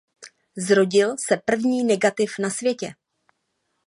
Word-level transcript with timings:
Zrodil 0.57 1.15
se 1.17 1.37
první 1.37 1.83
negativ 1.83 2.39
na 2.39 2.49
světě. 2.49 2.93